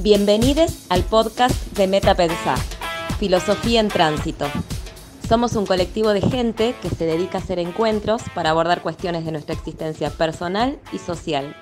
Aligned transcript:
Bienvenidos 0.00 0.86
al 0.90 1.02
podcast 1.02 1.76
de 1.76 1.88
Meta 1.88 2.14
Pensar, 2.14 2.56
Filosofía 3.18 3.80
en 3.80 3.88
Tránsito. 3.88 4.46
Somos 5.28 5.56
un 5.56 5.66
colectivo 5.66 6.10
de 6.10 6.20
gente 6.20 6.76
que 6.80 6.88
se 6.88 7.04
dedica 7.04 7.38
a 7.38 7.40
hacer 7.40 7.58
encuentros 7.58 8.22
para 8.32 8.50
abordar 8.50 8.80
cuestiones 8.80 9.24
de 9.24 9.32
nuestra 9.32 9.56
existencia 9.56 10.10
personal 10.10 10.78
y 10.92 10.98
social. 10.98 11.56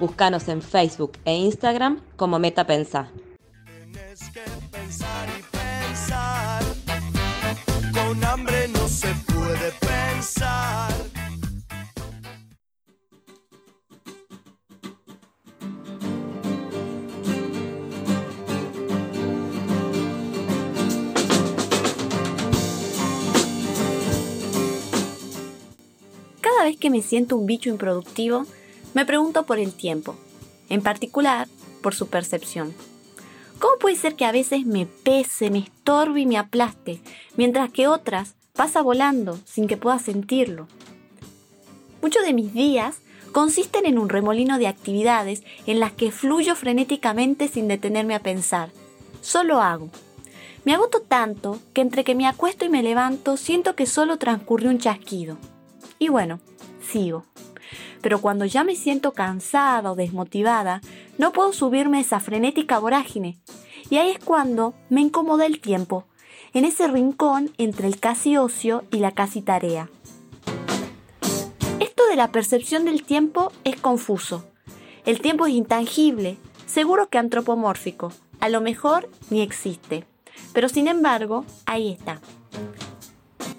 Búscanos 0.00 0.48
en 0.48 0.62
Facebook 0.62 1.12
e 1.24 1.36
Instagram 1.36 2.00
como 2.16 2.40
Meta 2.40 2.66
Pensar. 2.66 3.08
Tienes 3.64 4.30
que 4.30 4.42
pensar 4.72 5.28
y 5.28 5.42
pensar. 5.56 6.64
Con 7.94 8.24
hambre 8.24 8.66
no 8.66 8.88
se 8.88 9.14
puede 9.32 9.70
pensar. 9.78 11.15
Vez 26.66 26.76
que 26.78 26.90
me 26.90 27.02
siento 27.02 27.36
un 27.36 27.46
bicho 27.46 27.68
improductivo, 27.68 28.46
me 28.94 29.04
pregunto 29.04 29.46
por 29.46 29.58
el 29.58 29.72
tiempo, 29.72 30.16
en 30.68 30.82
particular 30.82 31.48
por 31.82 31.94
su 31.94 32.08
percepción. 32.08 32.74
¿Cómo 33.58 33.78
puede 33.78 33.96
ser 33.96 34.16
que 34.16 34.24
a 34.24 34.32
veces 34.32 34.66
me 34.66 34.86
pese, 34.86 35.50
me 35.50 35.60
estorbe 35.60 36.20
y 36.20 36.26
me 36.26 36.36
aplaste, 36.38 37.00
mientras 37.36 37.70
que 37.70 37.88
otras 37.88 38.34
pasa 38.52 38.82
volando 38.82 39.38
sin 39.44 39.66
que 39.66 39.76
pueda 39.76 39.98
sentirlo? 39.98 40.68
Muchos 42.02 42.24
de 42.24 42.34
mis 42.34 42.52
días 42.52 42.98
consisten 43.32 43.86
en 43.86 43.98
un 43.98 44.08
remolino 44.08 44.58
de 44.58 44.66
actividades 44.66 45.42
en 45.66 45.80
las 45.80 45.92
que 45.92 46.10
fluyo 46.10 46.54
frenéticamente 46.54 47.48
sin 47.48 47.68
detenerme 47.68 48.14
a 48.14 48.20
pensar. 48.20 48.70
Solo 49.20 49.60
hago. 49.60 49.90
Me 50.64 50.74
agoto 50.74 51.00
tanto 51.00 51.60
que 51.72 51.80
entre 51.80 52.02
que 52.02 52.14
me 52.14 52.26
acuesto 52.26 52.64
y 52.64 52.68
me 52.68 52.82
levanto 52.82 53.36
siento 53.36 53.76
que 53.76 53.86
solo 53.86 54.18
transcurrió 54.18 54.70
un 54.70 54.78
chasquido. 54.78 55.38
Y 55.98 56.08
bueno, 56.08 56.40
Pero 58.00 58.20
cuando 58.20 58.44
ya 58.44 58.64
me 58.64 58.76
siento 58.76 59.12
cansada 59.12 59.92
o 59.92 59.96
desmotivada, 59.96 60.80
no 61.18 61.32
puedo 61.32 61.52
subirme 61.52 62.00
esa 62.00 62.20
frenética 62.20 62.78
vorágine. 62.78 63.38
Y 63.90 63.96
ahí 63.96 64.10
es 64.10 64.18
cuando 64.24 64.74
me 64.88 65.00
incomoda 65.00 65.46
el 65.46 65.60
tiempo, 65.60 66.04
en 66.54 66.64
ese 66.64 66.86
rincón 66.88 67.50
entre 67.58 67.86
el 67.86 67.98
casi 67.98 68.36
ocio 68.36 68.84
y 68.90 68.98
la 68.98 69.12
casi 69.12 69.42
tarea. 69.42 69.90
Esto 71.80 72.06
de 72.08 72.16
la 72.16 72.32
percepción 72.32 72.84
del 72.84 73.02
tiempo 73.02 73.52
es 73.64 73.76
confuso. 73.76 74.46
El 75.04 75.20
tiempo 75.20 75.46
es 75.46 75.54
intangible, 75.54 76.38
seguro 76.66 77.08
que 77.08 77.18
antropomórfico, 77.18 78.12
a 78.40 78.48
lo 78.48 78.60
mejor 78.60 79.08
ni 79.30 79.40
existe. 79.40 80.04
Pero 80.52 80.68
sin 80.68 80.88
embargo, 80.88 81.44
ahí 81.66 81.92
está. 81.92 82.20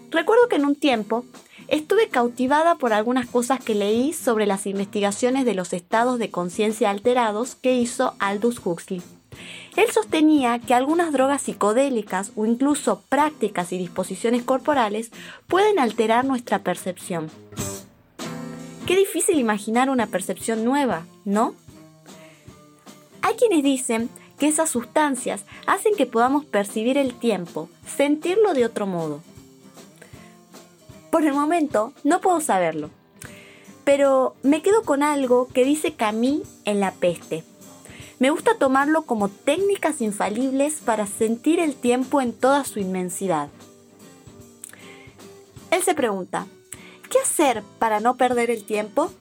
Recuerdo 0.09 0.48
que 0.48 0.55
en 0.55 0.66
un 0.66 0.75
tiempo 0.75 1.25
estuve 1.67 2.09
cautivada 2.09 2.75
por 2.75 2.93
algunas 2.93 3.27
cosas 3.27 3.63
que 3.63 3.75
leí 3.75 4.13
sobre 4.13 4.45
las 4.45 4.65
investigaciones 4.65 5.45
de 5.45 5.53
los 5.53 5.73
estados 5.73 6.19
de 6.19 6.29
conciencia 6.29 6.89
alterados 6.89 7.55
que 7.55 7.75
hizo 7.75 8.15
Aldous 8.19 8.61
Huxley. 8.63 9.01
Él 9.75 9.85
sostenía 9.91 10.59
que 10.59 10.73
algunas 10.73 11.11
drogas 11.11 11.43
psicodélicas 11.43 12.31
o 12.35 12.45
incluso 12.45 13.03
prácticas 13.09 13.71
y 13.71 13.77
disposiciones 13.77 14.43
corporales 14.43 15.11
pueden 15.47 15.79
alterar 15.79 16.25
nuestra 16.25 16.59
percepción. 16.59 17.29
Qué 18.87 18.95
difícil 18.95 19.37
imaginar 19.37 19.89
una 19.89 20.07
percepción 20.07 20.63
nueva, 20.63 21.05
¿no? 21.25 21.53
Hay 23.21 23.35
quienes 23.35 23.63
dicen 23.63 24.09
que 24.39 24.47
esas 24.47 24.69
sustancias 24.69 25.43
hacen 25.65 25.93
que 25.95 26.05
podamos 26.05 26.45
percibir 26.45 26.97
el 26.97 27.13
tiempo, 27.13 27.69
sentirlo 27.86 28.53
de 28.53 28.65
otro 28.65 28.87
modo. 28.87 29.21
Por 31.11 31.23
el 31.25 31.33
momento 31.33 31.93
no 32.03 32.21
puedo 32.21 32.41
saberlo, 32.41 32.89
pero 33.83 34.35
me 34.43 34.61
quedo 34.61 34.83
con 34.83 35.03
algo 35.03 35.47
que 35.47 35.63
dice 35.63 35.93
Camille 35.93 36.43
en 36.65 36.79
La 36.79 36.91
Peste. 36.91 37.43
Me 38.19 38.31
gusta 38.31 38.57
tomarlo 38.57 39.03
como 39.03 39.29
técnicas 39.29 40.01
infalibles 40.01 40.81
para 40.83 41.05
sentir 41.05 41.59
el 41.59 41.75
tiempo 41.75 42.19
en 42.19 42.33
toda 42.33 42.65
su 42.65 42.79
inmensidad. 42.79 43.49
Él 45.69 45.83
se 45.83 45.93
pregunta, 45.93 46.47
¿qué 47.09 47.19
hacer 47.19 47.63
para 47.77 47.99
no 47.99 48.17
perder 48.17 48.49
el 48.49 48.63
tiempo? 48.63 49.11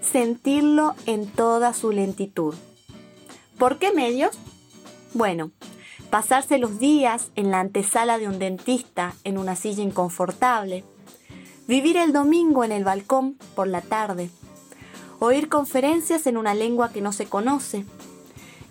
Sentirlo 0.00 0.94
en 1.04 1.26
toda 1.26 1.74
su 1.74 1.92
lentitud. 1.92 2.54
¿Por 3.58 3.78
qué 3.78 3.92
medios? 3.92 4.38
Bueno, 5.12 5.50
pasarse 6.10 6.58
los 6.58 6.78
días 6.78 7.30
en 7.36 7.50
la 7.50 7.60
antesala 7.60 8.18
de 8.18 8.28
un 8.28 8.38
dentista 8.38 9.14
en 9.24 9.38
una 9.38 9.56
silla 9.56 9.82
inconfortable, 9.82 10.84
vivir 11.66 11.96
el 11.96 12.12
domingo 12.12 12.64
en 12.64 12.72
el 12.72 12.84
balcón 12.84 13.36
por 13.54 13.66
la 13.66 13.82
tarde, 13.82 14.30
oír 15.18 15.48
conferencias 15.48 16.26
en 16.26 16.36
una 16.36 16.54
lengua 16.54 16.90
que 16.90 17.02
no 17.02 17.12
se 17.12 17.26
conoce, 17.26 17.84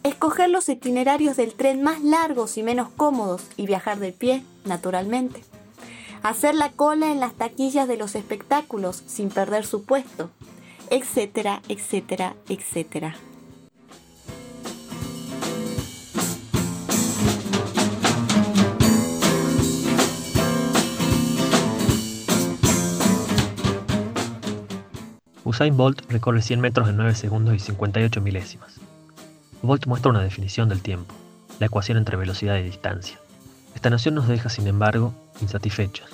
escoger 0.04 0.50
los 0.50 0.68
itinerarios 0.70 1.38
del 1.38 1.54
tren 1.54 1.84
más 1.84 2.02
largos 2.02 2.58
y 2.58 2.64
menos 2.64 2.90
cómodos 2.90 3.44
y 3.56 3.68
viajar 3.68 4.00
de 4.00 4.14
pie, 4.14 4.44
naturalmente, 4.66 5.44
hacer 6.24 6.56
la 6.56 6.72
cola 6.72 7.12
en 7.12 7.20
las 7.20 7.34
taquillas 7.34 7.88
de 7.88 7.98
los 7.98 8.16
espectáculos 8.16 9.04
sin 9.06 9.30
perder 9.30 9.66
su 9.66 9.84
puesto, 9.84 10.32
etcétera, 10.90 11.62
etcétera, 11.68 12.36
etcétera. 12.50 13.16
Usain 25.48 25.78
Bolt 25.78 26.02
recorre 26.12 26.42
100 26.42 26.60
metros 26.60 26.90
en 26.90 26.98
9 26.98 27.16
segundos 27.16 27.56
y 27.56 27.60
58 27.60 28.20
milésimas. 28.20 28.82
Bolt 29.62 29.88
muestra 29.88 30.12
una 30.12 30.22
definición 30.22 30.68
del 30.68 30.82
tiempo, 30.82 31.16
la 31.62 31.68
ecuación 31.68 31.98
entre 31.98 32.18
velocidad 32.18 32.58
y 32.58 32.64
distancia. 32.64 33.18
Esta 33.74 33.90
noción 33.90 34.14
nos 34.14 34.28
deja, 34.28 34.50
sin 34.50 34.68
embargo, 34.68 35.14
insatisfechos. 35.40 36.10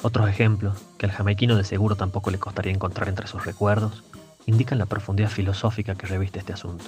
Otros 0.00 0.26
ejemplos, 0.30 0.78
que 0.96 1.04
al 1.04 1.12
jamaiquino 1.12 1.54
de 1.54 1.64
seguro 1.64 1.96
tampoco 1.96 2.30
le 2.30 2.38
costaría 2.38 2.72
encontrar 2.72 3.10
entre 3.10 3.26
sus 3.26 3.44
recuerdos, 3.44 4.02
indican 4.46 4.78
la 4.78 4.86
profundidad 4.86 5.28
filosófica 5.28 5.94
que 5.94 6.06
reviste 6.06 6.38
este 6.38 6.54
asunto. 6.54 6.86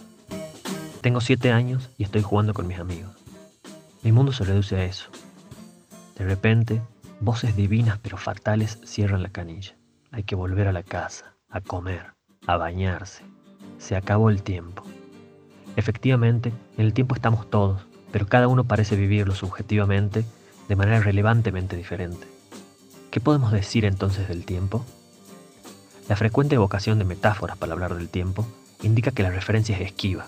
Tengo 1.03 1.21
7 1.21 1.53
años 1.53 1.91
y 1.99 2.05
estoy 2.05 2.23
jugando 2.23 2.55
con 2.55 2.67
mis 2.67 2.79
amigos. 2.79 3.13
Mi 4.03 4.11
mundo 4.11 4.33
se 4.33 4.45
reduce 4.45 4.77
a 4.77 4.85
eso. 4.87 5.11
De 6.17 6.25
repente, 6.25 6.81
voces 7.21 7.55
divinas 7.57 7.99
pero 8.03 8.17
fatales 8.17 8.79
cierran 8.87 9.23
la 9.23 9.29
canilla. 9.29 9.75
Hay 10.13 10.23
que 10.23 10.35
volver 10.35 10.67
a 10.67 10.73
la 10.73 10.83
casa 10.83 11.35
a 11.51 11.63
comer, 11.63 12.13
a 12.47 12.57
bañarse. 12.59 13.25
Se 13.79 13.97
acabó 13.97 14.29
el 14.29 14.43
tiempo. 14.43 14.83
Efectivamente, 15.77 16.53
en 16.77 16.85
el 16.85 16.93
tiempo 16.93 17.15
estamos 17.15 17.49
todos, 17.49 17.81
pero 18.13 18.27
cada 18.27 18.49
uno 18.49 18.65
parece 18.65 18.97
vivirlo 18.97 19.35
subjetivamente 19.35 20.25
de 20.69 20.77
manera 20.77 21.01
relevantemente 21.01 21.77
diferente. 21.77 22.27
¿Qué 23.11 23.21
podemos 23.21 23.53
decir 23.53 23.87
entonces 23.87 24.29
del 24.29 24.45
tiempo? 24.45 24.85
La 26.09 26.17
frecuente 26.17 26.57
evocación 26.57 26.99
de 26.99 27.07
metáforas 27.07 27.57
para 27.57 27.73
hablar 27.73 27.95
del 27.95 28.11
tiempo 28.11 28.47
indica 28.83 29.13
que 29.13 29.23
la 29.23 29.31
referencia 29.31 29.77
es 29.77 29.83
esquiva. 29.83 30.27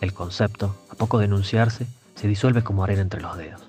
El 0.00 0.12
concepto, 0.12 0.76
a 0.90 0.94
poco 0.94 1.18
de 1.18 1.24
enunciarse, 1.24 1.86
se 2.14 2.28
disuelve 2.28 2.62
como 2.62 2.84
arena 2.84 3.02
entre 3.02 3.20
los 3.20 3.36
dedos. 3.36 3.62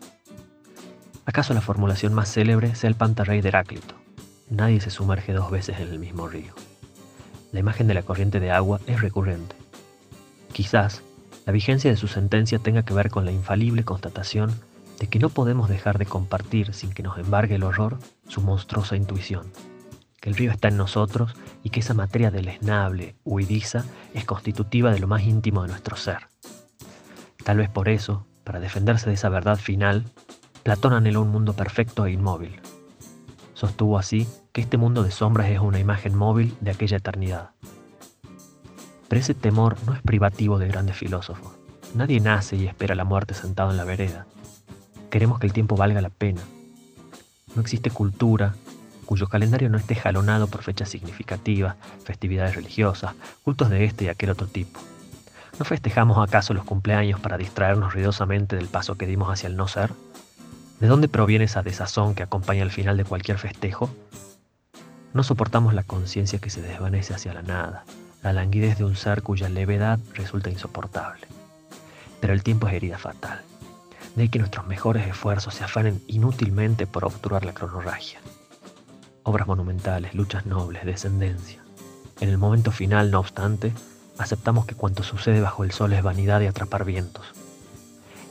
¿Acaso 1.26 1.56
la 1.56 1.62
formulación 1.62 2.14
más 2.14 2.32
célebre 2.32 2.76
sea 2.76 2.90
el 2.90 2.96
pantarrey 2.96 3.42
de 3.42 3.50
Heráclito? 3.50 3.96
Nadie 4.50 4.80
se 4.80 4.92
sumerge 4.92 5.34
dos 5.34 5.50
veces 5.50 5.80
en 5.80 5.88
el 5.88 5.98
mismo 5.98 6.28
río 6.28 6.54
la 7.56 7.62
imagen 7.62 7.88
de 7.88 7.94
la 7.94 8.04
corriente 8.04 8.42
de 8.42 8.52
agua 8.52 8.82
es 8.86 9.00
recurrente. 9.00 9.56
Quizás 10.52 11.04
la 11.46 11.54
vigencia 11.54 11.90
de 11.90 11.96
su 11.96 12.10
sentencia 12.10 12.60
tenga 12.60 12.84
que 12.84 12.94
ver 12.94 13.10
con 13.10 13.24
la 13.24 13.32
infalible 13.32 13.86
constatación 13.86 14.52
de 15.00 15.08
que 15.08 15.20
no 15.20 15.30
podemos 15.30 15.70
dejar 15.70 15.98
de 15.98 16.06
compartir 16.06 16.74
sin 16.74 16.92
que 16.92 17.02
nos 17.02 17.18
embargue 17.18 17.56
el 17.56 17.64
horror 17.64 17.98
su 18.28 18.42
monstruosa 18.42 18.98
intuición, 18.98 19.54
que 20.20 20.30
el 20.30 20.36
río 20.36 20.52
está 20.52 20.68
en 20.68 20.76
nosotros 20.76 21.34
y 21.64 21.70
que 21.70 21.80
esa 21.80 21.94
materia 21.94 22.30
deleznable, 22.30 23.16
huidiza, 23.24 23.86
es 24.14 24.26
constitutiva 24.26 24.92
de 24.92 25.00
lo 25.00 25.08
más 25.08 25.24
íntimo 25.24 25.62
de 25.62 25.70
nuestro 25.70 25.96
ser. 25.96 26.28
Tal 27.46 27.58
vez 27.58 27.70
por 27.70 27.88
eso, 27.88 28.28
para 28.44 28.60
defenderse 28.60 29.08
de 29.08 29.16
esa 29.16 29.30
verdad 29.30 29.58
final, 29.58 30.04
Platón 30.64 30.92
anheló 30.92 31.22
un 31.22 31.30
mundo 31.30 31.54
perfecto 31.54 32.06
e 32.06 32.12
inmóvil. 32.12 32.60
Sostuvo 33.56 33.98
así 33.98 34.28
que 34.52 34.62
este 34.62 34.78
mundo 34.78 35.02
de 35.02 35.12
sombras 35.12 35.50
es 35.50 35.60
una 35.60 35.80
imagen 35.80 36.14
móvil 36.14 36.56
de 36.60 36.72
aquella 36.72 36.98
eternidad. 36.98 37.52
Pero 39.08 39.22
ese 39.22 39.34
temor 39.34 39.78
no 39.88 39.94
es 39.94 40.02
privativo 40.02 40.60
de 40.60 40.68
grandes 40.68 40.98
filósofos. 40.98 41.54
Nadie 41.96 42.20
nace 42.20 42.58
y 42.58 42.68
espera 42.68 42.96
la 42.96 43.06
muerte 43.06 43.34
sentado 43.34 43.72
en 43.72 43.78
la 43.78 43.86
vereda. 43.86 44.28
Queremos 45.10 45.40
que 45.40 45.48
el 45.48 45.54
tiempo 45.54 45.78
valga 45.78 46.02
la 46.02 46.10
pena. 46.10 46.42
No 47.56 47.62
existe 47.62 47.90
cultura 47.90 48.54
cuyo 49.06 49.28
calendario 49.28 49.70
no 49.70 49.78
esté 49.78 49.96
jalonado 49.96 50.48
por 50.48 50.62
fechas 50.62 50.90
significativas, 50.90 51.78
festividades 52.04 52.56
religiosas, 52.56 53.14
cultos 53.44 53.70
de 53.70 53.86
este 53.86 54.06
y 54.06 54.08
aquel 54.10 54.32
otro 54.32 54.48
tipo. 54.48 54.82
¿No 55.58 55.64
festejamos 55.64 56.18
acaso 56.18 56.54
los 56.54 56.66
cumpleaños 56.66 57.22
para 57.22 57.38
distraernos 57.38 57.94
ruidosamente 57.94 58.58
del 58.58 58.68
paso 58.68 58.96
que 58.96 59.08
dimos 59.08 59.30
hacia 59.30 59.48
el 59.48 59.56
no 59.56 59.70
ser? 59.70 59.94
¿De 60.80 60.88
dónde 60.88 61.08
proviene 61.08 61.46
esa 61.46 61.64
desazón 61.64 62.16
que 62.16 62.24
acompaña 62.24 62.64
al 62.64 62.72
final 62.72 62.98
de 62.98 63.06
cualquier 63.06 63.38
festejo? 63.38 63.90
No 65.14 65.24
soportamos 65.24 65.74
la 65.74 65.84
conciencia 65.84 66.40
que 66.40 66.50
se 66.50 66.62
desvanece 66.62 67.14
hacia 67.14 67.34
la 67.34 67.42
nada, 67.42 67.86
la 68.22 68.34
languidez 68.34 68.78
de 68.78 68.84
un 68.84 68.98
ser 68.98 69.22
cuya 69.22 69.48
levedad 69.48 70.00
resulta 70.14 70.50
insoportable. 70.50 71.28
Pero 72.20 72.34
el 72.34 72.44
tiempo 72.44 72.68
es 72.68 72.74
herida 72.74 72.98
fatal. 72.98 73.42
De 74.16 74.24
ahí 74.24 74.30
que 74.30 74.40
nuestros 74.40 74.68
mejores 74.68 75.08
esfuerzos 75.08 75.54
se 75.54 75.64
afanen 75.64 76.02
inútilmente 76.08 76.88
por 76.88 77.06
obturar 77.06 77.46
la 77.46 77.54
cronorragia. 77.54 78.20
Obras 79.24 79.48
monumentales, 79.48 80.14
luchas 80.14 80.46
nobles, 80.46 80.86
descendencia. 80.86 81.64
En 82.20 82.28
el 82.28 82.38
momento 82.38 82.72
final, 82.72 83.12
no 83.12 83.20
obstante, 83.20 83.72
aceptamos 84.18 84.66
que 84.66 84.76
cuanto 84.76 85.04
sucede 85.04 85.40
bajo 85.40 85.64
el 85.64 85.72
sol 85.72 85.94
es 85.94 86.04
vanidad 86.04 86.42
y 86.42 86.48
atrapar 86.48 86.84
vientos. 86.84 87.26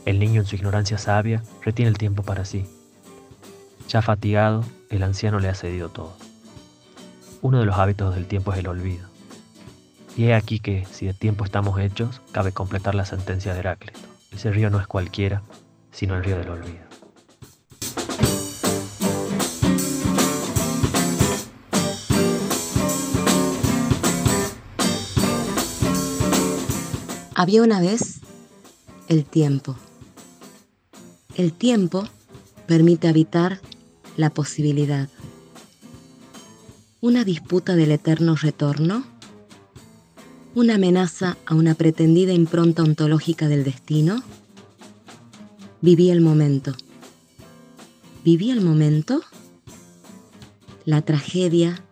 El 0.05 0.19
niño 0.19 0.43
en 0.43 0.47
su 0.47 0.57
ignorancia 0.57 0.99
sabia 0.99 1.43
retiene 1.63 1.89
el 1.89 1.97
tiempo 1.97 2.23
para 2.23 2.45
sí. 2.45 2.67
Ya 3.89 4.03
fatigado, 4.03 4.63
el 4.91 5.03
anciano 5.03 5.41
le 5.41 5.49
ha 5.49 5.55
cedido 5.55 5.89
todo. 5.89 6.15
Uno 7.41 7.61
de 7.61 7.65
los 7.65 7.79
hábitos 7.79 8.15
del 8.15 8.27
tiempo 8.27 8.53
es 8.53 8.59
el 8.59 8.67
olvido. 8.67 9.09
Y 10.17 10.25
he 10.25 10.35
aquí 10.35 10.61
que, 10.61 10.87
si 10.93 11.07
de 11.07 11.15
tiempo 11.15 11.45
estamos 11.45 11.81
hechos, 11.81 12.21
cabe 12.33 12.53
completar 12.53 12.95
la 12.95 13.07
sentencia 13.07 13.55
de 13.55 13.61
Heráclito. 13.61 13.99
Ese 14.31 14.51
río 14.51 14.69
no 14.69 14.79
es 14.79 14.87
cualquiera, 14.87 15.43
sino 15.91 16.17
el 16.17 16.25
río 16.25 16.37
del 16.37 16.51
olvido. 16.51 16.85
Había 27.35 27.63
una 27.63 27.81
vez 27.81 28.21
el 29.09 29.25
tiempo. 29.25 29.77
El 31.37 31.53
tiempo 31.53 32.09
permite 32.67 33.09
habitar 33.09 33.61
la 34.17 34.31
posibilidad 34.31 35.09
una 37.05 37.23
disputa 37.23 37.77
del 37.77 37.91
eterno 37.91 38.35
retorno, 38.35 39.05
una 40.55 40.77
amenaza 40.77 41.37
a 41.45 41.55
una 41.55 41.75
pretendida 41.75 42.33
impronta 42.33 42.83
ontológica 42.83 43.47
del 43.47 43.63
destino. 43.63 44.23
Viví 45.83 46.09
el 46.09 46.23
momento. 46.23 46.75
¿Viví 48.25 48.51
el 48.51 48.63
momento? 48.63 49.21
La 50.87 51.03
tragedia 51.03 51.85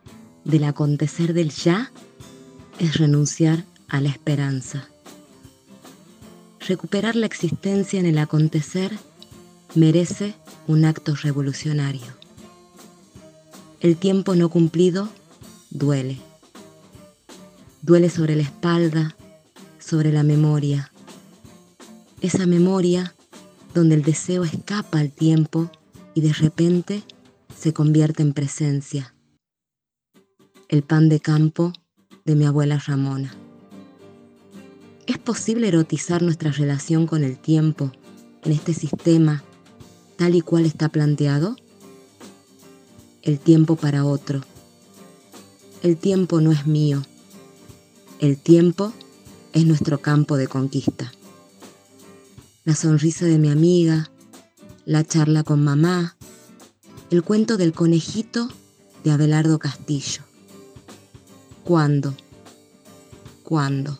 del 0.45 0.65
acontecer 0.65 1.35
del 1.35 1.51
ya 1.51 1.93
es 2.79 2.97
renunciar 2.97 3.67
a 3.89 4.01
la 4.01 4.09
esperanza. 4.09 4.89
Recuperar 6.67 7.17
la 7.17 7.27
existencia 7.27 8.01
en 8.01 8.07
el 8.07 8.17
acontecer 8.17 8.93
merece 9.75 10.35
un 10.67 10.85
acto 10.85 11.15
revolucionario. 11.15 12.07
El 13.81 13.97
tiempo 13.97 14.35
no 14.35 14.49
cumplido 14.49 15.09
duele. 15.71 16.19
Duele 17.81 18.11
sobre 18.11 18.37
la 18.37 18.43
espalda, 18.43 19.17
sobre 19.79 20.13
la 20.13 20.23
memoria. 20.23 20.93
Esa 22.21 22.47
memoria 22.47 23.15
donde 23.75 23.95
el 23.95 24.03
deseo 24.03 24.45
escapa 24.45 25.01
al 25.01 25.11
tiempo 25.11 25.71
y 26.15 26.21
de 26.21 26.33
repente 26.33 27.03
se 27.59 27.73
convierte 27.73 28.23
en 28.23 28.35
presencia. 28.35 29.15
El 30.69 30.83
pan 30.83 31.09
de 31.09 31.21
campo 31.21 31.73
de 32.25 32.37
mi 32.37 32.45
abuela 32.45 32.79
Ramona. 32.79 33.35
¿Es 35.07 35.19
posible 35.19 35.69
erotizar 35.69 36.23
nuestra 36.23 36.53
relación 36.53 37.07
con 37.07 37.25
el 37.25 37.39
tiempo 37.39 37.91
en 38.45 38.53
este 38.53 38.75
sistema 38.75 39.43
tal 40.23 40.37
y 40.37 40.41
cual 40.41 40.67
está 40.67 40.89
planteado? 40.89 41.57
el 43.23 43.41
tiempo 43.41 43.75
para 43.75 44.05
otro. 44.05 44.41
El 45.83 45.97
tiempo 45.97 46.41
no 46.41 46.53
es 46.53 46.65
mío. 46.65 47.03
El 48.21 48.39
tiempo 48.39 48.93
es 49.53 49.67
nuestro 49.67 50.01
campo 50.01 50.37
de 50.37 50.47
conquista. 50.47 51.13
La 52.63 52.77
sonrisa 52.77 53.25
de 53.25 53.39
mi 53.39 53.51
amiga, 53.51 54.13
la 54.85 55.03
charla 55.03 55.43
con 55.43 55.65
mamá, 55.65 56.17
el 57.11 57.25
cuento 57.25 57.57
del 57.57 57.73
conejito 57.73 58.49
de 59.03 59.11
Abelardo 59.11 59.59
Castillo. 59.59 60.23
¿Cuándo? 61.65 62.15
¿Cuándo? 63.43 63.99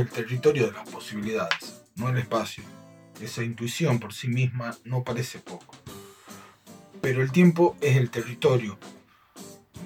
El 0.00 0.08
territorio 0.08 0.66
de 0.66 0.72
las 0.72 0.88
posibilidades, 0.88 1.82
no 1.96 2.08
el 2.08 2.18
espacio. 2.18 2.64
Esa 3.20 3.42
intuición 3.42 3.98
por 3.98 4.12
sí 4.12 4.28
misma 4.28 4.76
no 4.84 5.04
parece 5.04 5.38
poco. 5.38 5.74
Pero 7.00 7.22
el 7.22 7.32
tiempo 7.32 7.76
es 7.80 7.96
el 7.96 8.10
territorio 8.10 8.78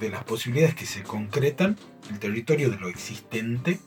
de 0.01 0.11
las 0.11 0.25
posibilidades 0.25 0.75
que 0.75 0.87
se 0.87 1.03
concretan, 1.03 1.79
el 2.11 2.19
territorio 2.19 2.71
de 2.71 2.79
lo 2.79 2.89
existente, 2.89 3.79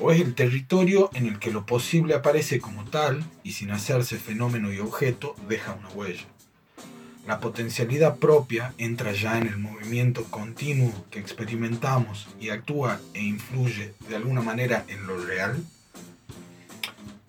o 0.00 0.10
es 0.10 0.20
el 0.20 0.34
territorio 0.34 1.10
en 1.14 1.26
el 1.26 1.38
que 1.38 1.52
lo 1.52 1.66
posible 1.66 2.14
aparece 2.14 2.60
como 2.60 2.84
tal 2.84 3.24
y 3.42 3.52
sin 3.52 3.70
hacerse 3.70 4.18
fenómeno 4.18 4.72
y 4.72 4.78
objeto 4.78 5.36
deja 5.48 5.74
una 5.74 5.88
huella. 5.90 6.24
La 7.26 7.38
potencialidad 7.38 8.16
propia 8.16 8.74
entra 8.78 9.12
ya 9.12 9.38
en 9.38 9.46
el 9.46 9.56
movimiento 9.56 10.24
continuo 10.24 10.92
que 11.08 11.20
experimentamos 11.20 12.26
y 12.40 12.48
actúa 12.50 12.98
e 13.14 13.22
influye 13.22 13.94
de 14.08 14.16
alguna 14.16 14.42
manera 14.42 14.84
en 14.88 15.06
lo 15.06 15.16
real. 15.24 15.62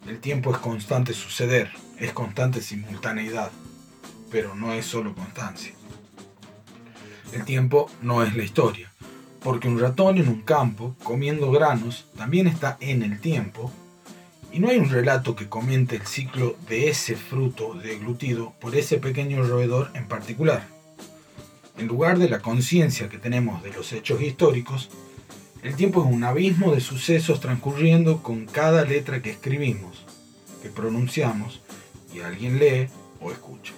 El 0.07 0.19
tiempo 0.19 0.51
es 0.51 0.57
constante 0.57 1.13
suceder, 1.13 1.72
es 2.00 2.12
constante 2.12 2.62
simultaneidad, 2.62 3.51
pero 4.31 4.56
no 4.56 4.74
es 4.74 4.86
solo 4.86 5.13
constancia. 5.13 5.74
El 7.31 7.46
tiempo 7.46 7.88
no 8.01 8.24
es 8.24 8.36
la 8.36 8.44
historia, 8.44 8.92
porque 9.44 9.68
un 9.68 9.80
ratón 9.80 10.18
en 10.18 10.28
un 10.28 10.42
campo, 10.42 10.96
comiendo 11.04 11.51
granos, 11.51 12.07
también 12.18 12.48
está 12.48 12.77
en 12.79 13.03
el 13.03 13.20
tiempo 13.20 13.72
y 14.53 14.60
no 14.60 14.69
hay 14.69 14.77
un 14.77 14.89
relato 14.89 15.36
que 15.36 15.50
comente 15.50 15.95
el 15.95 16.05
ciclo 16.05 16.55
de 16.69 16.88
ese 16.88 17.15
fruto 17.15 17.74
deglutido 17.74 18.53
por 18.62 18.75
ese 18.75 19.00
pequeño 19.00 19.41
roedor 19.43 19.89
en 19.95 20.07
particular. 20.07 20.67
En 21.75 21.88
lugar 21.88 22.19
de 22.19 22.29
la 22.29 22.39
conciencia 22.39 23.10
que 23.10 23.17
tenemos 23.17 23.63
de 23.63 23.74
los 23.74 23.91
hechos 23.93 24.22
históricos, 24.22 24.89
el 25.63 25.75
tiempo 25.75 26.03
es 26.03 26.13
un 26.13 26.24
abismo 26.24 26.72
de 26.75 26.81
sucesos 26.81 27.39
transcurriendo 27.39 28.22
con 28.22 28.45
cada 28.45 28.86
letra 28.86 29.24
que 29.24 29.31
escribimos, 29.31 30.05
que 30.62 30.69
pronunciamos 30.69 31.62
y 32.13 32.19
alguien 32.19 32.60
lee 32.60 32.89
o 33.19 33.31
escucha. 33.31 33.74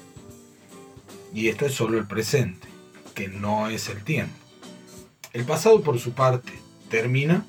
Y 1.34 1.48
esto 1.48 1.68
es 1.68 1.74
solo 1.74 1.98
el 1.98 2.06
presente, 2.06 2.68
que 3.14 3.30
no 3.30 3.70
es 3.70 3.88
el 3.88 4.04
tiempo. 4.04 4.36
El 5.32 5.46
pasado, 5.46 5.82
por 5.82 6.00
su 6.00 6.12
parte, 6.12 6.52
termina 6.90 7.46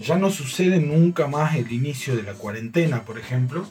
ya 0.00 0.16
no 0.16 0.30
sucede 0.30 0.80
nunca 0.80 1.26
más 1.26 1.56
el 1.56 1.70
inicio 1.72 2.16
de 2.16 2.22
la 2.22 2.32
cuarentena, 2.32 3.04
por 3.04 3.18
ejemplo, 3.18 3.68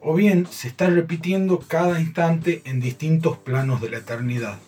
o 0.00 0.14
bien 0.14 0.46
se 0.50 0.68
está 0.68 0.88
repitiendo 0.88 1.58
cada 1.58 2.00
instante 2.00 2.62
en 2.64 2.80
distintos 2.80 3.36
planos 3.36 3.82
de 3.82 3.90
la 3.90 3.98
eternidad. 3.98 4.58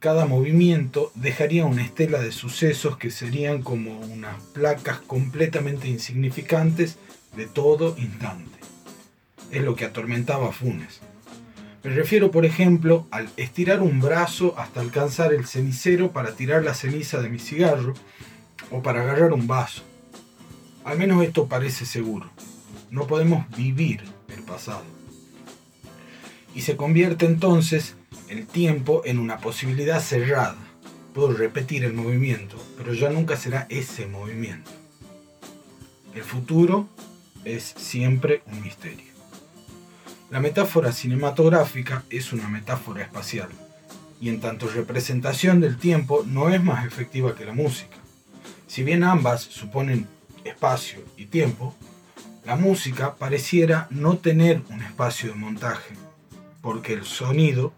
Cada 0.00 0.26
movimiento 0.26 1.12
dejaría 1.14 1.66
una 1.66 1.84
estela 1.84 2.18
de 2.18 2.32
sucesos 2.32 2.96
que 2.96 3.12
serían 3.12 3.62
como 3.62 4.00
unas 4.00 4.42
placas 4.52 4.98
completamente 4.98 5.86
insignificantes 5.86 6.98
de 7.36 7.46
todo 7.46 7.94
instante. 7.96 8.58
Es 9.52 9.62
lo 9.62 9.76
que 9.76 9.84
atormentaba 9.84 10.48
a 10.48 10.52
Funes. 10.52 11.00
Me 11.84 11.90
refiero, 11.90 12.32
por 12.32 12.44
ejemplo, 12.44 13.06
al 13.12 13.28
estirar 13.36 13.82
un 13.82 14.00
brazo 14.00 14.58
hasta 14.58 14.80
alcanzar 14.80 15.32
el 15.32 15.46
cenicero 15.46 16.10
para 16.10 16.34
tirar 16.34 16.64
la 16.64 16.74
ceniza 16.74 17.22
de 17.22 17.28
mi 17.28 17.38
cigarro, 17.38 17.94
o 18.70 18.82
para 18.82 19.02
agarrar 19.02 19.32
un 19.32 19.46
vaso. 19.46 19.82
Al 20.84 20.98
menos 20.98 21.22
esto 21.24 21.46
parece 21.46 21.86
seguro. 21.86 22.30
No 22.90 23.06
podemos 23.06 23.48
vivir 23.56 24.04
el 24.28 24.42
pasado. 24.42 24.84
Y 26.54 26.60
se 26.60 26.76
convierte 26.76 27.26
entonces 27.26 27.96
el 28.28 28.46
tiempo 28.46 29.02
en 29.04 29.18
una 29.18 29.38
posibilidad 29.38 30.00
cerrada. 30.00 30.56
Puedo 31.14 31.32
repetir 31.32 31.84
el 31.84 31.94
movimiento, 31.94 32.56
pero 32.76 32.92
ya 32.92 33.10
nunca 33.10 33.36
será 33.36 33.66
ese 33.70 34.06
movimiento. 34.06 34.70
El 36.14 36.22
futuro 36.22 36.88
es 37.44 37.74
siempre 37.76 38.42
un 38.46 38.62
misterio. 38.62 39.12
La 40.30 40.40
metáfora 40.40 40.92
cinematográfica 40.92 42.04
es 42.10 42.32
una 42.32 42.48
metáfora 42.48 43.02
espacial, 43.02 43.48
y 44.20 44.28
en 44.28 44.40
tanto 44.40 44.68
representación 44.68 45.60
del 45.60 45.76
tiempo 45.76 46.24
no 46.26 46.48
es 46.48 46.62
más 46.62 46.86
efectiva 46.86 47.34
que 47.34 47.44
la 47.44 47.52
música. 47.52 47.96
Si 48.74 48.82
bien 48.82 49.04
ambas 49.04 49.42
suponen 49.42 50.08
espacio 50.42 50.98
y 51.16 51.26
tiempo, 51.26 51.76
la 52.44 52.56
música 52.56 53.14
pareciera 53.14 53.86
no 53.90 54.18
tener 54.18 54.62
un 54.68 54.82
espacio 54.82 55.28
de 55.28 55.36
montaje, 55.36 55.94
porque 56.60 56.92
el 56.92 57.04
sonido 57.04 57.72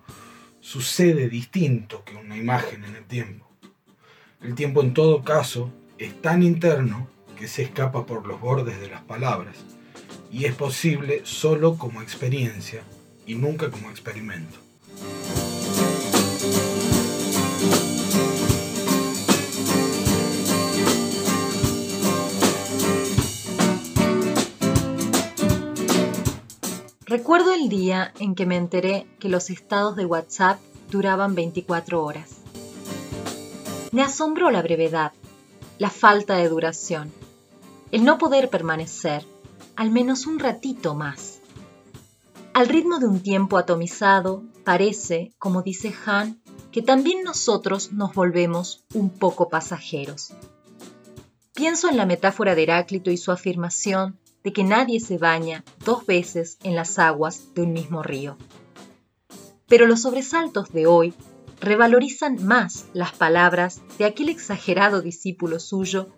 sucede 0.61 1.29
distinto 1.29 2.03
que 2.03 2.17
una 2.17 2.39
imagen 2.39 2.83
en 2.85 2.97
el 2.97 3.05
tiempo. 3.05 3.47
El 4.41 4.55
tiempo 4.55 4.81
en 4.81 4.95
todo 4.95 5.23
caso 5.23 5.71
es 5.99 6.19
tan 6.23 6.43
interno 6.43 7.11
que 7.39 7.47
se 7.47 7.65
escapa 7.65 8.07
por 8.07 8.27
los 8.27 8.41
bordes 8.41 8.81
de 8.81 8.89
las 8.89 9.03
palabras 9.03 9.55
y 10.33 10.47
es 10.47 10.55
posible 10.55 11.21
solo 11.25 11.77
como 11.77 12.01
experiencia 12.01 12.81
y 13.27 13.35
nunca 13.35 13.71
como 13.71 13.91
experimento. 13.91 14.66
Recuerdo 27.27 27.55
el 27.55 27.69
día 27.69 28.13
en 28.21 28.37
que 28.37 28.47
me 28.47 28.57
enteré 28.57 29.05
que 29.19 29.29
los 29.29 29.51
estados 29.51 29.97
de 29.97 30.07
WhatsApp 30.07 30.61
duraban 30.93 31.35
24 31.35 32.05
horas. 32.05 32.37
Me 33.91 34.03
asombró 34.03 34.53
la 34.53 34.63
brevedad, 34.63 35.11
la 35.79 35.91
falta 35.91 36.37
de 36.37 36.49
duración, 36.49 37.13
el 37.91 38.05
no 38.05 38.19
poder 38.19 38.49
permanecer 38.49 39.25
al 39.75 39.91
menos 39.91 40.29
un 40.29 40.39
ratito 40.39 40.95
más. 40.95 41.41
Al 42.55 42.69
ritmo 42.69 43.01
de 43.01 43.09
un 43.09 43.19
tiempo 43.19 43.59
atomizado, 43.59 44.45
parece, 44.63 45.33
como 45.41 45.63
dice 45.63 45.93
Han, 46.07 46.41
que 46.71 46.81
también 46.81 47.25
nosotros 47.25 47.93
nos 47.93 48.15
volvemos 48.15 48.85
un 48.95 49.11
poco 49.11 49.49
pasajeros. 49.49 50.33
Pienso 51.55 51.89
en 51.89 51.97
la 51.97 52.07
metáfora 52.07 52.55
de 52.55 52.63
Heráclito 52.63 53.11
y 53.11 53.17
su 53.17 53.33
afirmación 53.33 54.17
de 54.47 54.53
que 54.53 54.63
nadie 54.63 55.01
se 55.01 55.19
baña 55.19 55.65
dos 55.85 56.07
veces 56.07 56.59
en 56.63 56.77
las 56.77 57.01
aguas 57.01 57.53
de 57.57 57.63
un 57.63 57.73
mismo 57.73 58.05
río. 58.05 58.37
Pero 59.67 59.89
los 59.89 60.03
sobresaltos 60.03 60.73
de 60.73 60.87
hoy 60.87 61.15
revalorizan 61.61 62.47
más 62.47 62.85
las 62.93 63.13
palabras 63.13 63.81
de 63.99 64.05
aquel 64.05 64.29
exagerado 64.29 65.03
discípulo 65.03 65.59
suyo, 65.59 66.11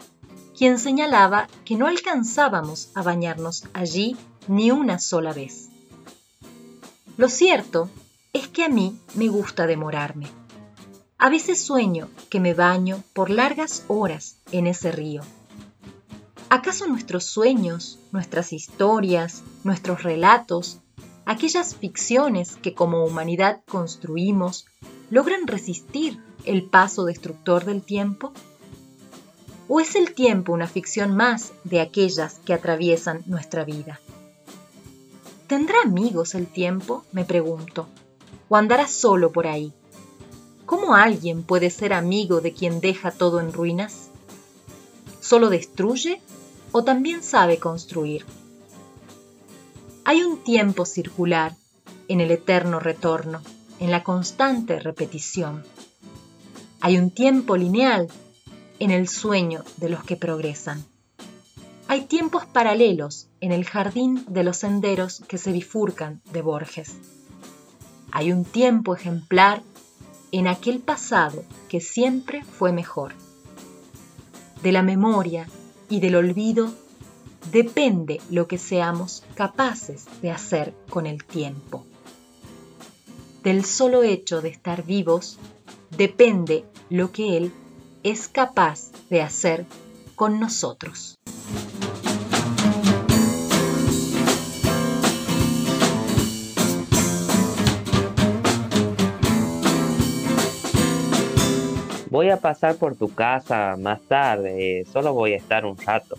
quien 0.54 0.78
señalaba 0.78 1.48
que 1.64 1.76
no 1.76 1.86
alcanzábamos 1.86 2.90
a 2.94 3.02
bañarnos 3.02 3.64
allí 3.72 4.14
ni 4.46 4.70
una 4.70 4.98
sola 4.98 5.32
vez. 5.32 5.70
Lo 7.16 7.30
cierto 7.30 7.88
es 8.34 8.46
que 8.46 8.62
a 8.62 8.68
mí 8.68 9.00
me 9.14 9.28
gusta 9.28 9.66
demorarme. 9.66 10.26
A 11.16 11.30
veces 11.30 11.64
sueño 11.64 12.10
que 12.28 12.40
me 12.40 12.52
baño 12.52 13.02
por 13.14 13.30
largas 13.30 13.84
horas 13.88 14.36
en 14.52 14.66
ese 14.66 14.92
río 14.92 15.22
¿Acaso 16.50 16.86
nuestros 16.86 17.24
sueños, 17.24 17.98
nuestras 18.10 18.54
historias, 18.54 19.42
nuestros 19.64 20.02
relatos, 20.02 20.78
aquellas 21.26 21.74
ficciones 21.74 22.56
que 22.56 22.72
como 22.72 23.04
humanidad 23.04 23.60
construimos, 23.68 24.64
logran 25.10 25.46
resistir 25.46 26.18
el 26.46 26.64
paso 26.64 27.04
destructor 27.04 27.66
del 27.66 27.82
tiempo? 27.82 28.32
¿O 29.68 29.80
es 29.80 29.94
el 29.94 30.14
tiempo 30.14 30.54
una 30.54 30.66
ficción 30.66 31.14
más 31.14 31.52
de 31.64 31.82
aquellas 31.82 32.40
que 32.46 32.54
atraviesan 32.54 33.22
nuestra 33.26 33.64
vida? 33.64 34.00
¿Tendrá 35.48 35.76
amigos 35.84 36.34
el 36.34 36.46
tiempo? 36.46 37.04
me 37.12 37.26
pregunto. 37.26 37.88
¿O 38.48 38.56
andará 38.56 38.88
solo 38.88 39.32
por 39.32 39.46
ahí? 39.46 39.74
¿Cómo 40.64 40.94
alguien 40.94 41.42
puede 41.42 41.68
ser 41.68 41.92
amigo 41.92 42.40
de 42.40 42.54
quien 42.54 42.80
deja 42.80 43.10
todo 43.10 43.38
en 43.40 43.52
ruinas? 43.52 44.07
¿Solo 45.28 45.50
destruye 45.50 46.22
o 46.72 46.84
también 46.84 47.22
sabe 47.22 47.58
construir. 47.58 48.24
Hay 50.06 50.22
un 50.22 50.42
tiempo 50.42 50.86
circular 50.86 51.54
en 52.08 52.22
el 52.22 52.30
eterno 52.30 52.80
retorno, 52.80 53.42
en 53.78 53.90
la 53.90 54.02
constante 54.02 54.80
repetición. 54.80 55.64
Hay 56.80 56.96
un 56.96 57.10
tiempo 57.10 57.58
lineal 57.58 58.08
en 58.78 58.90
el 58.90 59.06
sueño 59.06 59.64
de 59.76 59.90
los 59.90 60.02
que 60.02 60.16
progresan. 60.16 60.82
Hay 61.88 62.06
tiempos 62.06 62.46
paralelos 62.46 63.28
en 63.42 63.52
el 63.52 63.66
jardín 63.66 64.24
de 64.28 64.44
los 64.44 64.56
senderos 64.56 65.22
que 65.28 65.36
se 65.36 65.52
bifurcan 65.52 66.22
de 66.32 66.40
Borges. 66.40 66.94
Hay 68.12 68.32
un 68.32 68.46
tiempo 68.46 68.94
ejemplar 68.94 69.62
en 70.32 70.46
aquel 70.46 70.78
pasado 70.78 71.44
que 71.68 71.82
siempre 71.82 72.42
fue 72.44 72.72
mejor. 72.72 73.12
De 74.62 74.72
la 74.72 74.82
memoria 74.82 75.48
y 75.88 76.00
del 76.00 76.16
olvido 76.16 76.72
depende 77.52 78.20
lo 78.30 78.48
que 78.48 78.58
seamos 78.58 79.22
capaces 79.34 80.06
de 80.20 80.30
hacer 80.30 80.74
con 80.90 81.06
el 81.06 81.24
tiempo. 81.24 81.84
Del 83.42 83.64
solo 83.64 84.02
hecho 84.02 84.42
de 84.42 84.48
estar 84.48 84.84
vivos 84.84 85.38
depende 85.96 86.64
lo 86.90 87.12
que 87.12 87.36
Él 87.36 87.52
es 88.02 88.28
capaz 88.28 88.90
de 89.10 89.22
hacer 89.22 89.64
con 90.16 90.40
nosotros. 90.40 91.17
Voy 102.10 102.30
a 102.30 102.38
pasar 102.38 102.76
por 102.76 102.96
tu 102.96 103.14
casa 103.14 103.76
más 103.78 104.00
tarde, 104.00 104.86
solo 104.90 105.12
voy 105.12 105.34
a 105.34 105.36
estar 105.36 105.66
un 105.66 105.76
rato. 105.76 106.16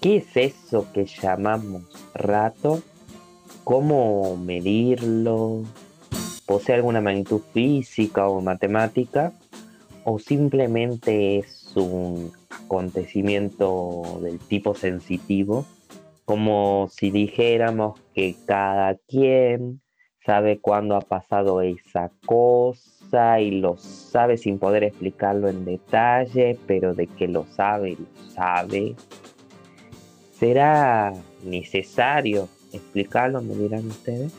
¿Qué 0.00 0.16
es 0.16 0.36
eso 0.36 0.88
que 0.92 1.06
llamamos 1.06 1.84
rato? 2.12 2.82
¿Cómo 3.62 4.36
medirlo? 4.36 5.62
¿Posee 6.44 6.74
alguna 6.74 7.00
magnitud 7.00 7.40
física 7.52 8.26
o 8.26 8.40
matemática? 8.40 9.32
¿O 10.02 10.18
simplemente 10.18 11.38
es 11.38 11.72
un 11.76 12.32
acontecimiento 12.50 14.18
del 14.22 14.40
tipo 14.40 14.74
sensitivo? 14.74 15.64
Como 16.24 16.88
si 16.90 17.12
dijéramos 17.12 18.00
que 18.12 18.34
cada 18.44 18.96
quien 19.06 19.80
sabe 20.26 20.58
cuándo 20.58 20.96
ha 20.96 21.00
pasado 21.00 21.60
esa 21.60 22.10
cosa 22.26 22.91
y 23.12 23.50
lo 23.60 23.76
sabe 23.76 24.38
sin 24.38 24.58
poder 24.58 24.84
explicarlo 24.84 25.48
en 25.48 25.64
detalle, 25.64 26.58
pero 26.66 26.94
de 26.94 27.06
que 27.06 27.28
lo 27.28 27.44
sabe, 27.44 27.96
lo 27.98 28.32
sabe. 28.32 28.94
¿Será 30.38 31.12
necesario 31.44 32.48
explicarlo, 32.72 33.42
me 33.42 33.54
dirán 33.54 33.86
ustedes? 33.86 34.32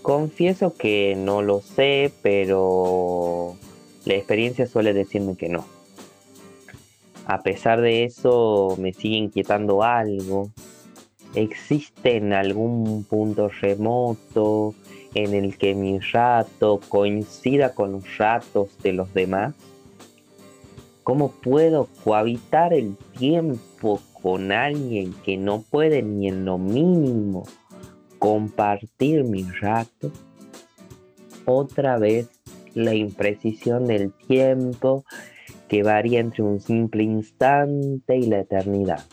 Confieso 0.00 0.74
que 0.74 1.14
no 1.16 1.42
lo 1.42 1.60
sé, 1.60 2.10
pero 2.22 3.54
la 4.06 4.14
experiencia 4.14 4.66
suele 4.66 4.94
decirme 4.94 5.36
que 5.36 5.48
no. 5.48 5.66
A 7.26 7.42
pesar 7.42 7.80
de 7.82 8.04
eso, 8.04 8.76
me 8.78 8.94
sigue 8.94 9.16
inquietando 9.16 9.82
algo. 9.82 10.50
¿Existe 11.34 12.16
en 12.16 12.32
algún 12.32 13.04
punto 13.04 13.48
remoto 13.48 14.74
en 15.16 15.32
el 15.32 15.56
que 15.56 15.74
mi 15.74 15.98
rato 15.98 16.78
coincida 16.90 17.74
con 17.74 17.92
los 17.92 18.18
ratos 18.18 18.76
de 18.82 18.92
los 18.92 19.14
demás? 19.14 19.54
¿Cómo 21.04 21.30
puedo 21.30 21.88
cohabitar 22.04 22.74
el 22.74 22.96
tiempo 23.18 24.02
con 24.20 24.52
alguien 24.52 25.14
que 25.24 25.38
no 25.38 25.62
puede 25.62 26.02
ni 26.02 26.28
en 26.28 26.44
lo 26.44 26.58
mínimo 26.58 27.44
compartir 28.18 29.24
mi 29.24 29.42
rato? 29.44 30.12
Otra 31.46 31.96
vez 31.96 32.28
la 32.74 32.94
imprecisión 32.94 33.86
del 33.86 34.12
tiempo 34.12 35.06
que 35.68 35.82
varía 35.82 36.20
entre 36.20 36.42
un 36.42 36.60
simple 36.60 37.04
instante 37.04 38.18
y 38.18 38.26
la 38.26 38.40
eternidad. 38.40 39.06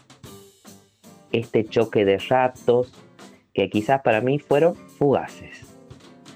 Este 1.32 1.64
choque 1.64 2.04
de 2.04 2.18
ratos 2.18 2.92
que 3.54 3.70
quizás 3.70 4.02
para 4.02 4.20
mí 4.20 4.40
fueron 4.40 4.76
fugaces 4.76 5.63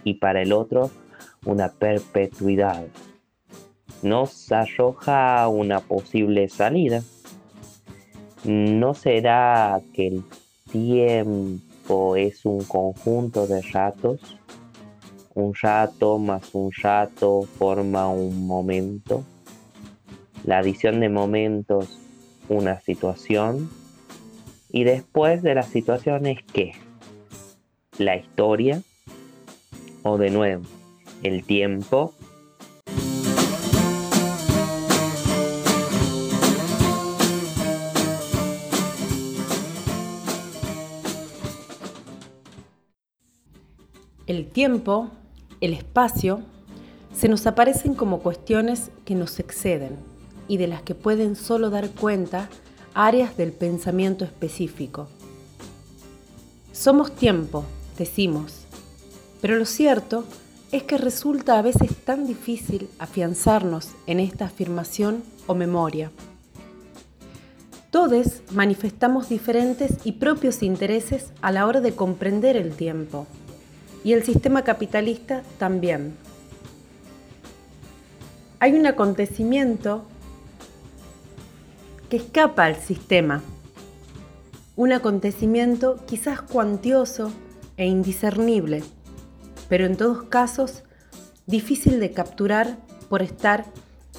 y 0.08 0.14
para 0.14 0.42
el 0.42 0.54
otro 0.54 0.90
una 1.46 1.68
perpetuidad. 1.68 2.86
Nos 4.02 4.50
arroja 4.54 5.50
una 5.50 5.82
posible 5.82 6.48
salida. 6.48 7.04
¿No 8.46 8.94
será 8.94 9.82
que 9.94 10.08
el 10.08 10.24
tiempo 10.72 12.16
es 12.16 12.46
un 12.46 12.64
conjunto 12.64 13.48
de 13.48 13.62
ratos? 13.62 14.38
Un 15.34 15.54
rato 15.62 16.18
más 16.20 16.56
un 16.56 16.72
rato 16.72 17.42
forma 17.42 18.08
un 18.08 18.48
momento. 18.48 19.26
La 20.46 20.60
adición 20.60 21.02
de 21.02 21.10
momentos, 21.10 22.00
una 22.48 22.80
situación. 22.80 23.70
Y 24.70 24.86
después 24.86 25.44
de 25.44 25.54
la 25.54 25.64
situación 25.64 26.28
es 26.28 26.44
qué? 26.54 26.72
La 27.98 28.16
historia 28.16 28.82
o 30.10 30.18
de 30.18 30.30
nuevo 30.30 30.64
el 31.24 31.44
tiempo. 31.44 32.14
El 44.26 44.48
tiempo, 44.48 45.10
el 45.62 45.74
espacio, 45.74 46.42
se 47.14 47.30
nos 47.30 47.48
aparecen 47.48 47.96
como 47.96 48.20
cuestiones 48.20 48.92
que 49.06 49.16
nos 49.16 49.40
exceden 49.40 49.96
y 50.48 50.58
de 50.58 50.68
las 50.68 50.82
que 50.82 50.96
pueden 50.96 51.36
solo 51.36 51.70
dar 51.70 51.90
cuenta 51.92 52.50
áreas 52.94 53.38
del 53.38 53.54
pensamiento 53.54 54.26
específico. 54.26 55.08
Somos 56.74 57.12
tiempo, 57.16 57.64
decimos, 57.98 58.67
pero 59.42 59.56
lo 59.56 59.66
cierto 59.66 60.26
es 60.72 60.84
que 60.84 60.98
resulta 60.98 61.58
a 61.58 61.62
veces 61.62 61.96
tan 62.04 62.28
difícil 62.28 62.90
afianzarnos 63.00 63.90
en 64.06 64.20
esta 64.20 64.46
afirmación 64.46 65.24
o 65.46 65.56
memoria. 65.56 66.12
Todos 67.92 68.42
manifestamos 68.52 69.30
diferentes 69.30 69.94
y 70.04 70.14
propios 70.14 70.62
intereses 70.62 71.32
a 71.42 71.52
la 71.52 71.66
hora 71.66 71.82
de 71.82 71.96
comprender 71.96 72.58
el 72.58 72.76
tiempo, 72.76 73.28
y 74.04 74.14
el 74.14 74.24
sistema 74.24 74.64
capitalista 74.64 75.44
también. 75.58 76.16
Hay 78.60 78.74
un 78.74 78.86
acontecimiento 78.88 80.04
que 82.10 82.18
escapa 82.18 82.64
al 82.66 82.78
sistema, 82.78 83.44
un 84.78 84.94
acontecimiento 84.94 86.00
quizás 86.06 86.42
cuantioso 86.42 87.32
e 87.76 87.86
indiscernible, 87.86 88.84
pero 89.70 89.86
en 89.86 89.98
todos 89.98 90.24
casos 90.24 90.84
difícil 91.46 92.00
de 92.00 92.12
capturar 92.12 92.78
por 93.10 93.22
estar 93.22 93.66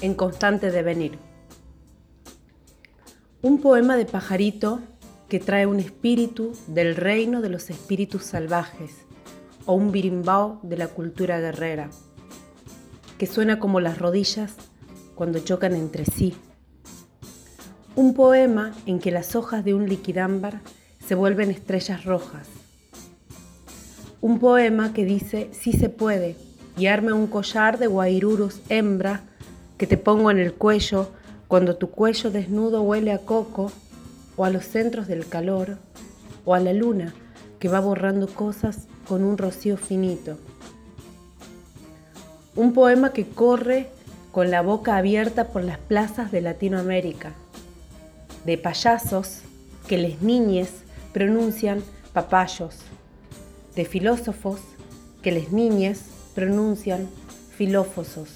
en 0.01 0.13
constante 0.15 0.71
devenir. 0.71 1.17
Un 3.41 3.61
poema 3.61 3.95
de 3.95 4.05
pajarito 4.05 4.79
que 5.27 5.39
trae 5.39 5.65
un 5.65 5.79
espíritu 5.79 6.53
del 6.67 6.95
reino 6.95 7.41
de 7.41 7.49
los 7.49 7.69
espíritus 7.69 8.23
salvajes 8.23 8.91
o 9.65 9.73
un 9.73 9.91
birimbao 9.91 10.59
de 10.63 10.77
la 10.77 10.87
cultura 10.87 11.39
guerrera, 11.39 11.89
que 13.17 13.27
suena 13.27 13.59
como 13.59 13.79
las 13.79 13.99
rodillas 13.99 14.55
cuando 15.15 15.39
chocan 15.39 15.75
entre 15.75 16.05
sí. 16.05 16.33
Un 17.95 18.13
poema 18.13 18.73
en 18.85 18.99
que 18.99 19.11
las 19.11 19.35
hojas 19.35 19.63
de 19.63 19.73
un 19.73 19.87
liquidámbar 19.87 20.61
se 21.05 21.15
vuelven 21.15 21.51
estrellas 21.51 22.05
rojas 22.05 22.47
un 24.21 24.39
poema 24.39 24.93
que 24.93 25.05
dice 25.05 25.49
sí 25.53 25.71
se 25.71 25.89
puede 25.89 26.35
y 26.77 26.87
arme 26.87 27.13
un 27.13 27.27
collar 27.27 27.77
de 27.79 27.87
guairurus 27.87 28.61
hembra 28.69 29.21
que 29.77 29.87
te 29.87 29.97
pongo 29.97 30.29
en 30.29 30.39
el 30.39 30.53
cuello 30.53 31.09
cuando 31.47 31.77
tu 31.77 31.89
cuello 31.89 32.29
desnudo 32.29 32.81
huele 32.81 33.13
a 33.13 33.19
coco 33.19 33.71
o 34.35 34.45
a 34.45 34.49
los 34.49 34.65
centros 34.65 35.07
del 35.07 35.27
calor 35.27 35.77
o 36.45 36.53
a 36.53 36.59
la 36.59 36.73
luna 36.73 37.13
que 37.59 37.69
va 37.69 37.79
borrando 37.79 38.27
cosas 38.27 38.87
con 39.07 39.23
un 39.23 39.37
rocío 39.37 39.77
finito. 39.77 40.37
Un 42.55 42.73
poema 42.73 43.11
que 43.11 43.25
corre 43.25 43.89
con 44.31 44.51
la 44.51 44.61
boca 44.61 44.97
abierta 44.97 45.47
por 45.47 45.63
las 45.63 45.77
plazas 45.77 46.31
de 46.31 46.41
Latinoamérica, 46.41 47.33
de 48.45 48.57
payasos 48.57 49.41
que 49.87 49.97
les 49.97 50.21
niñes 50.21 50.69
pronuncian 51.13 51.81
papayos 52.13 52.75
de 53.79 53.85
filósofos 53.85 54.59
que 55.23 55.31
les 55.31 55.53
niñes 55.53 56.01
pronuncian 56.35 57.07
filófosos. 57.55 58.27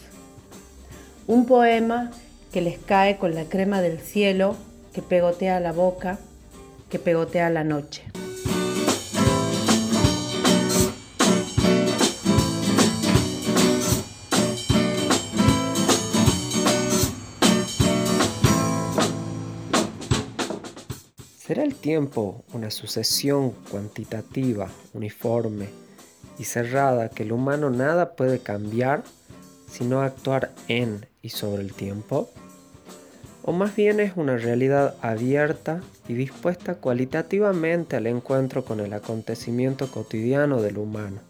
Un 1.27 1.45
poema 1.45 2.11
que 2.53 2.61
les 2.61 2.77
cae 2.77 3.17
con 3.17 3.35
la 3.35 3.43
crema 3.43 3.81
del 3.81 3.99
cielo 3.99 4.55
que 4.93 5.01
pegotea 5.01 5.59
la 5.59 5.73
boca, 5.73 6.17
que 6.89 6.97
pegotea 6.97 7.49
la 7.49 7.65
noche. 7.65 8.03
El 21.63 21.75
tiempo 21.75 22.43
una 22.53 22.69
sucesión 22.69 23.51
cuantitativa, 23.71 24.69
uniforme 24.93 25.69
y 26.37 26.43
cerrada 26.43 27.09
que 27.09 27.23
el 27.23 27.31
humano 27.31 27.69
nada 27.69 28.15
puede 28.15 28.39
cambiar 28.39 29.03
sino 29.73 30.01
actuar 30.01 30.51
en 30.67 31.07
y 31.23 31.29
sobre 31.29 31.63
el 31.63 31.73
tiempo? 31.73 32.29
¿O 33.41 33.51
más 33.51 33.75
bien 33.75 33.99
es 33.99 34.13
una 34.15 34.37
realidad 34.37 34.95
abierta 35.01 35.81
y 36.07 36.13
dispuesta 36.13 36.75
cualitativamente 36.75 37.95
al 37.95 38.07
encuentro 38.07 38.63
con 38.63 38.79
el 38.79 38.93
acontecimiento 38.93 39.89
cotidiano 39.89 40.61
del 40.61 40.77
humano, 40.77 41.21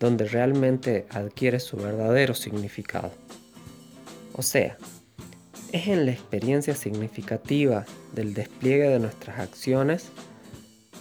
donde 0.00 0.26
realmente 0.26 1.06
adquiere 1.10 1.60
su 1.60 1.76
verdadero 1.76 2.34
significado? 2.34 3.12
O 4.34 4.42
sea, 4.42 4.76
es 5.72 5.88
en 5.88 6.06
la 6.06 6.12
experiencia 6.12 6.74
significativa 6.74 7.84
del 8.12 8.34
despliegue 8.34 8.88
de 8.88 8.98
nuestras 8.98 9.40
acciones 9.40 10.08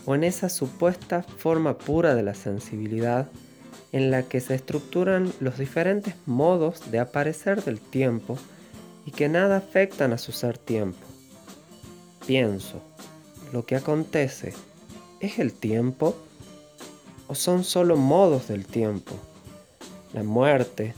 o 0.05 0.15
en 0.15 0.23
esa 0.23 0.49
supuesta 0.49 1.23
forma 1.23 1.77
pura 1.77 2.15
de 2.15 2.23
la 2.23 2.33
sensibilidad 2.33 3.27
en 3.91 4.11
la 4.11 4.23
que 4.23 4.41
se 4.41 4.55
estructuran 4.55 5.31
los 5.39 5.57
diferentes 5.57 6.15
modos 6.25 6.91
de 6.91 6.99
aparecer 6.99 7.63
del 7.63 7.79
tiempo 7.79 8.37
y 9.05 9.11
que 9.11 9.29
nada 9.29 9.57
afectan 9.57 10.13
a 10.13 10.17
su 10.17 10.31
ser 10.31 10.57
tiempo. 10.57 10.99
Pienso, 12.25 12.81
lo 13.53 13.65
que 13.65 13.75
acontece 13.75 14.53
es 15.19 15.39
el 15.39 15.53
tiempo 15.53 16.15
o 17.27 17.35
son 17.35 17.63
solo 17.63 17.97
modos 17.97 18.47
del 18.47 18.65
tiempo, 18.65 19.15
la 20.13 20.23
muerte, 20.23 20.93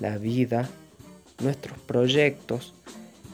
la 0.00 0.18
vida, 0.18 0.68
nuestros 1.40 1.78
proyectos, 1.78 2.74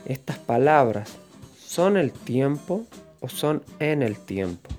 estas 0.07 0.39
palabras 0.39 1.11
son 1.59 1.97
el 1.97 2.13
tiempo 2.13 2.85
o 3.21 3.29
son 3.29 3.63
en 3.81 4.03
el 4.03 4.17
tiempo. 4.17 4.71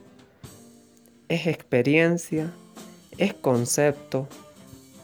Es 1.30 1.48
experiencia, 1.48 2.52
es 3.18 3.34
concepto 3.34 4.28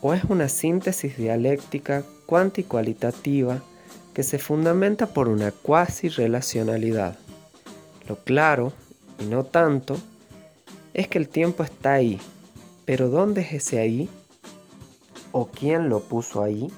o 0.02 0.14
es 0.14 0.24
una 0.26 0.50
síntesis 0.50 1.18
dialéctica 1.18 2.04
cuanticualitativa 2.26 3.62
que 4.14 4.24
se 4.24 4.40
fundamenta 4.40 5.08
por 5.08 5.28
una 5.28 5.52
cuasi 5.52 6.08
relacionalidad. 6.10 7.18
Lo 8.08 8.18
claro, 8.18 8.74
y 9.20 9.26
no 9.26 9.44
tanto, 9.44 9.98
es 10.94 11.08
que 11.08 11.18
el 11.18 11.28
tiempo 11.28 11.64
está 11.64 11.94
ahí, 11.94 12.20
pero 12.86 13.10
¿dónde 13.10 13.42
es 13.42 13.54
ese 13.54 13.80
ahí? 13.80 14.10
¿O 15.32 15.48
quién 15.48 15.90
lo 15.90 16.02
puso 16.02 16.44
ahí? 16.44 16.72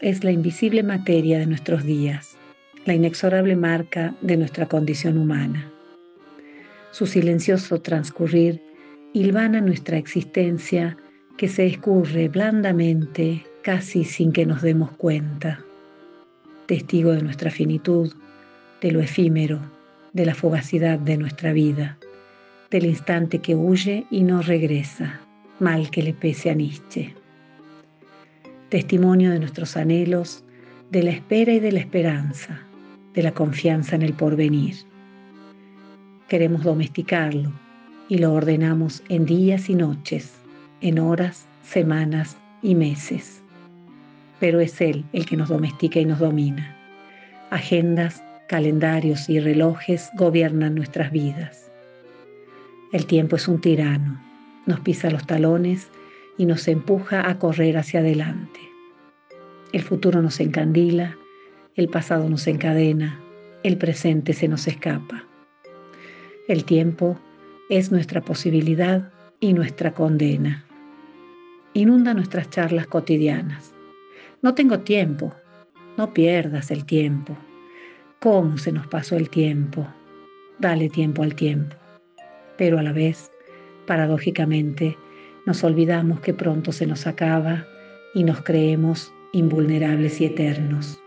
Es 0.00 0.22
la 0.22 0.32
invisible 0.32 0.82
materia 0.82 1.38
de 1.38 1.46
nuestros 1.46 1.82
días, 1.82 2.36
la 2.84 2.92
inexorable 2.92 3.56
marca 3.56 4.14
de 4.20 4.36
nuestra 4.36 4.66
condición 4.66 5.16
humana. 5.16 5.72
Su 6.90 7.06
silencioso 7.06 7.80
transcurrir 7.80 8.60
hilvana 9.14 9.62
nuestra 9.62 9.96
existencia 9.96 10.98
que 11.38 11.48
se 11.48 11.64
escurre 11.66 12.28
blandamente, 12.28 13.46
casi 13.62 14.04
sin 14.04 14.32
que 14.32 14.44
nos 14.44 14.60
demos 14.60 14.90
cuenta. 14.90 15.60
Testigo 16.66 17.12
de 17.12 17.22
nuestra 17.22 17.50
finitud, 17.50 18.12
de 18.82 18.92
lo 18.92 19.00
efímero, 19.00 19.58
de 20.12 20.26
la 20.26 20.34
fugacidad 20.34 20.98
de 20.98 21.16
nuestra 21.16 21.54
vida, 21.54 21.96
del 22.70 22.84
instante 22.84 23.38
que 23.38 23.54
huye 23.54 24.04
y 24.10 24.22
no 24.22 24.42
regresa, 24.42 25.20
mal 25.60 25.90
que 25.90 26.02
le 26.02 26.12
pese 26.12 26.50
a 26.50 26.54
Nietzsche 26.54 27.21
testimonio 28.72 29.32
de 29.32 29.38
nuestros 29.38 29.76
anhelos, 29.76 30.42
de 30.90 31.02
la 31.02 31.10
espera 31.10 31.52
y 31.52 31.60
de 31.60 31.72
la 31.72 31.80
esperanza, 31.80 32.58
de 33.12 33.22
la 33.22 33.32
confianza 33.32 33.96
en 33.96 34.00
el 34.00 34.14
porvenir. 34.14 34.76
Queremos 36.26 36.64
domesticarlo 36.64 37.52
y 38.08 38.16
lo 38.16 38.32
ordenamos 38.32 39.02
en 39.10 39.26
días 39.26 39.68
y 39.68 39.74
noches, 39.74 40.32
en 40.80 40.98
horas, 41.00 41.44
semanas 41.62 42.38
y 42.62 42.74
meses. 42.74 43.42
Pero 44.40 44.58
es 44.58 44.80
Él 44.80 45.04
el 45.12 45.26
que 45.26 45.36
nos 45.36 45.50
domestica 45.50 46.00
y 46.00 46.06
nos 46.06 46.20
domina. 46.20 46.74
Agendas, 47.50 48.22
calendarios 48.48 49.28
y 49.28 49.38
relojes 49.38 50.08
gobiernan 50.16 50.76
nuestras 50.76 51.12
vidas. 51.12 51.70
El 52.94 53.04
tiempo 53.04 53.36
es 53.36 53.48
un 53.48 53.60
tirano, 53.60 54.18
nos 54.64 54.80
pisa 54.80 55.10
los 55.10 55.26
talones 55.26 55.88
y 56.38 56.46
nos 56.46 56.68
empuja 56.68 57.28
a 57.28 57.38
correr 57.38 57.76
hacia 57.76 58.00
adelante. 58.00 58.60
El 59.72 59.82
futuro 59.82 60.22
nos 60.22 60.40
encandila, 60.40 61.16
el 61.74 61.88
pasado 61.88 62.28
nos 62.28 62.46
encadena, 62.46 63.20
el 63.62 63.78
presente 63.78 64.32
se 64.32 64.48
nos 64.48 64.66
escapa. 64.66 65.24
El 66.48 66.64
tiempo 66.64 67.18
Es 67.68 67.90
nuestra 67.90 68.20
posibilidad 68.20 69.10
y 69.40 69.54
nuestra 69.54 69.94
condena. 69.94 70.66
Inunda 71.72 72.12
nuestras 72.12 72.50
charlas 72.50 72.86
cotidianas. 72.86 73.72
No 74.42 74.54
tengo 74.54 74.80
tiempo. 74.80 75.32
No 75.96 76.12
pierdas 76.12 76.70
el 76.70 76.84
tiempo. 76.84 77.36
¿Cómo 78.20 78.58
se 78.58 78.72
nos 78.72 78.86
pasó 78.88 79.16
el 79.16 79.30
tiempo? 79.30 79.86
Dale 80.58 80.90
tiempo 80.90 81.22
al 81.22 81.34
tiempo. 81.34 81.76
Pero 82.58 82.78
a 82.78 82.82
la 82.82 82.92
vez, 82.92 83.30
paradójicamente, 83.86 84.98
nos 85.44 85.64
olvidamos 85.64 86.20
que 86.20 86.34
pronto 86.34 86.72
se 86.72 86.86
nos 86.86 87.06
acaba 87.06 87.66
y 88.14 88.24
nos 88.24 88.42
creemos 88.42 89.12
invulnerables 89.32 90.20
y 90.20 90.26
eternos. 90.26 91.01